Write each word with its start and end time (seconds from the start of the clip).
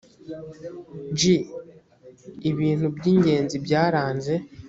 g 1.17 1.19
ibintu 2.51 2.85
by 2.95 3.03
ingenzi 3.13 3.55
byaranze 3.65 4.33